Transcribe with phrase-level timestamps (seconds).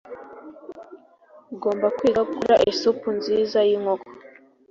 [1.53, 4.07] Ugomba kwiga gukora isupu nziza yinkoko.